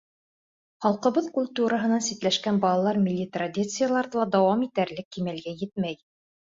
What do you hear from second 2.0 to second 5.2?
ситләшкән балалар милли традицияларҙы ла дауам итәрлек